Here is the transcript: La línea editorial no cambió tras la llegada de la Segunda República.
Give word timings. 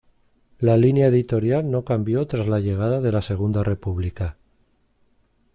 La 0.57 0.77
línea 0.77 1.09
editorial 1.09 1.69
no 1.69 1.85
cambió 1.85 2.25
tras 2.25 2.47
la 2.47 2.59
llegada 2.59 3.01
de 3.01 3.11
la 3.11 3.21
Segunda 3.21 3.63
República. 3.63 4.35